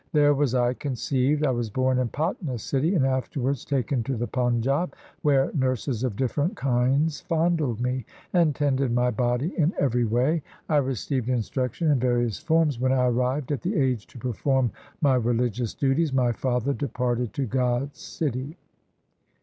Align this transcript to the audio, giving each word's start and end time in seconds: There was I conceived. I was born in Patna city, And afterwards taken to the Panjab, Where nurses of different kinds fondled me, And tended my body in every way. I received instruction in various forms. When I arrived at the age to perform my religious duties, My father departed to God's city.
There 0.13 0.33
was 0.33 0.55
I 0.55 0.73
conceived. 0.73 1.45
I 1.45 1.51
was 1.51 1.69
born 1.69 1.99
in 1.99 2.07
Patna 2.07 2.57
city, 2.57 2.95
And 2.95 3.05
afterwards 3.05 3.63
taken 3.63 4.01
to 4.05 4.15
the 4.17 4.25
Panjab, 4.27 4.95
Where 5.21 5.51
nurses 5.53 6.03
of 6.03 6.15
different 6.15 6.55
kinds 6.57 7.21
fondled 7.21 7.79
me, 7.79 8.07
And 8.33 8.55
tended 8.55 8.91
my 8.91 9.11
body 9.11 9.53
in 9.55 9.73
every 9.77 10.05
way. 10.05 10.41
I 10.67 10.77
received 10.77 11.29
instruction 11.29 11.91
in 11.91 11.99
various 11.99 12.39
forms. 12.39 12.79
When 12.79 12.91
I 12.91 13.05
arrived 13.09 13.51
at 13.51 13.61
the 13.61 13.75
age 13.75 14.07
to 14.07 14.17
perform 14.17 14.71
my 15.01 15.13
religious 15.13 15.75
duties, 15.75 16.11
My 16.11 16.31
father 16.31 16.73
departed 16.73 17.31
to 17.33 17.45
God's 17.45 17.99
city. 18.01 18.57